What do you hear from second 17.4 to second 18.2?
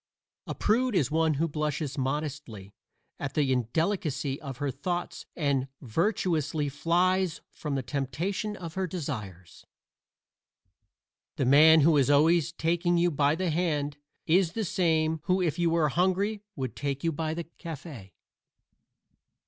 cafe.